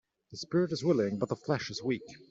[0.31, 2.01] The spirit is willing but the flesh is weak